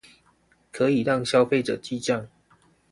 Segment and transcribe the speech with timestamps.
[0.71, 2.25] 可以讓消費者記帳